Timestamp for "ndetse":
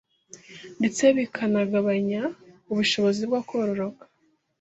0.79-1.03